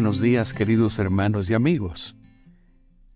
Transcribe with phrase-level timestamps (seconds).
[0.00, 2.16] buenos días queridos hermanos y amigos.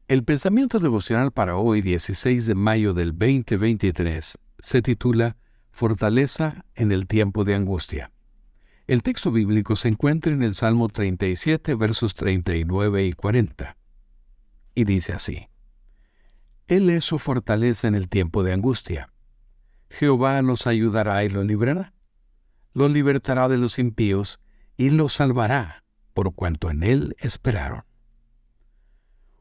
[0.06, 5.38] El pensamiento devocional para hoy, 16 de mayo del 2023, se titula
[5.71, 8.12] Fortaleza en el tiempo de angustia.
[8.87, 13.78] El texto bíblico se encuentra en el Salmo 37, versos 39 y 40.
[14.74, 15.48] Y dice así,
[16.66, 19.10] Él es su fortaleza en el tiempo de angustia.
[19.88, 21.95] Jehová los ayudará y los librará.
[22.74, 24.38] Los libertará de los impíos
[24.77, 25.84] y los salvará
[26.14, 27.84] por cuanto en él esperaron.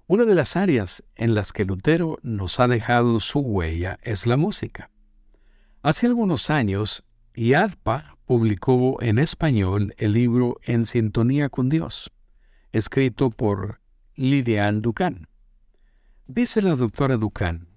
[0.08, 4.36] Una de las áreas en las que Lutero nos ha dejado su huella es la
[4.36, 4.92] música.
[5.82, 7.06] Hace algunos años,
[7.36, 12.12] IADPA publicó en español el libro En sintonía con Dios,
[12.72, 13.80] escrito por
[14.16, 15.28] Lilian Ducan.
[16.28, 17.74] Dice la doctora Ducan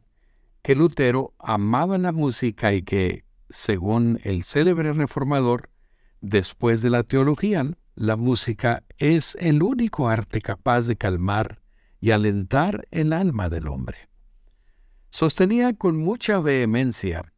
[0.66, 5.70] que Lutero amaba la música y que, según el célebre reformador,
[6.20, 11.62] después de la teología, la música es el único arte capaz de calmar
[11.98, 14.10] y alentar el alma del hombre.
[15.08, 17.32] Sostenía con mucha vehemencia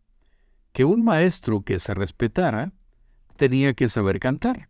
[0.73, 2.73] que un maestro que se respetara
[3.37, 4.69] tenía que saber cantar.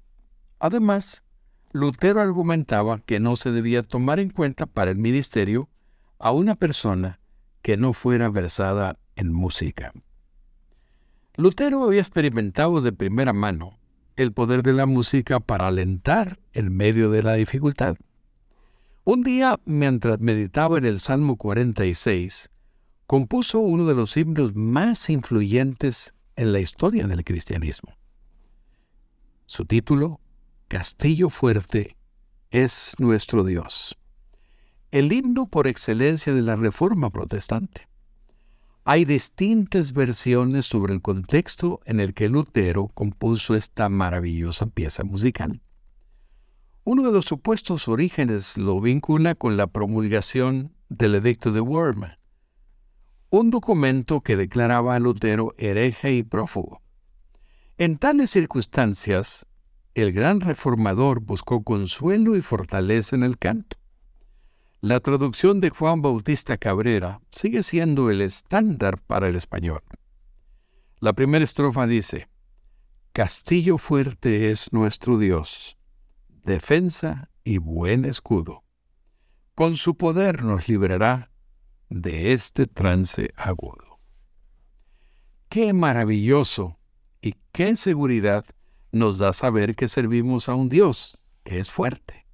[0.59, 1.23] Además,
[1.73, 5.71] Lutero argumentaba que no se debía tomar en cuenta para el ministerio
[6.19, 7.19] a una persona
[7.63, 9.95] que no fuera versada en música.
[11.35, 13.78] Lutero había experimentado de primera mano
[14.19, 17.97] el poder de la música para alentar en medio de la dificultad.
[19.05, 22.51] Un día, mientras meditaba en el Salmo 46,
[23.07, 27.95] compuso uno de los himnos más influyentes en la historia del cristianismo.
[29.47, 30.21] Su título,
[30.67, 31.97] Castillo Fuerte,
[32.51, 33.97] es nuestro Dios.
[34.91, 37.88] El himno por excelencia de la Reforma Protestante.
[38.91, 45.61] Hay distintas versiones sobre el contexto en el que Lutero compuso esta maravillosa pieza musical.
[46.85, 52.17] Uno de los supuestos orígenes lo vincula con la promulgación del Edicto de Worms,
[53.29, 56.81] un documento que declaraba a Lutero hereje y prófugo.
[57.77, 59.45] En tales circunstancias,
[59.93, 63.78] el gran reformador buscó consuelo y fortaleza en el canto.
[64.81, 69.83] La traducción de Juan Bautista Cabrera sigue siendo el estándar para el español.
[71.01, 72.29] La primera estrofa dice,
[73.13, 75.77] Castillo fuerte es nuestro Dios,
[76.29, 78.63] defensa y buen escudo.
[79.57, 81.33] Con su poder nos librará
[81.89, 83.99] de este trance agudo.
[85.49, 86.79] Qué maravilloso
[87.21, 88.45] y qué seguridad
[88.93, 92.28] nos da saber que servimos a un Dios que es fuerte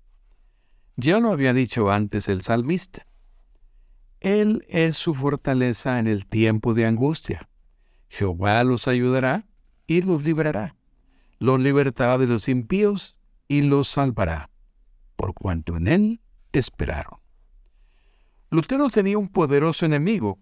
[0.96, 3.06] ya lo había dicho antes el salmista.
[4.20, 7.48] Él es su fortaleza en el tiempo de angustia.
[8.08, 9.46] Jehová los ayudará
[9.86, 10.76] y los librará.
[11.38, 13.18] Los libertará de los impíos
[13.48, 14.50] y los salvará,
[15.16, 16.20] por cuanto en él
[16.52, 17.18] esperaron.
[18.50, 20.38] Lutero tenía un poderoso enemigo,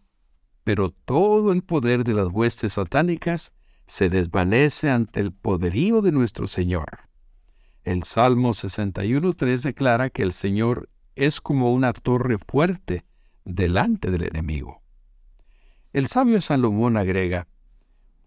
[0.64, 3.52] pero todo el poder de las huestes satánicas
[3.86, 7.11] se desvanece ante el poderío de nuestro Señor.
[7.84, 13.04] El Salmo 61.3 declara que el Señor es como una torre fuerte
[13.44, 14.82] delante del enemigo.
[15.92, 17.48] El sabio Salomón agrega,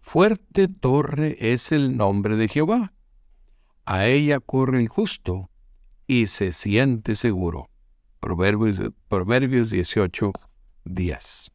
[0.00, 2.92] Fuerte torre es el nombre de Jehová.
[3.84, 5.50] A ella corre el justo
[6.06, 7.68] y se siente seguro.
[8.20, 10.32] Proverbios, Proverbios 18,
[10.84, 11.50] 10.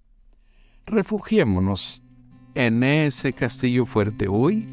[0.85, 2.03] Refugiémonos
[2.53, 4.66] en ese castillo fuerte hoy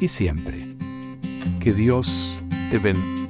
[0.00, 0.66] y siempre.
[1.60, 2.38] Que Dios
[2.70, 3.23] Gewinn.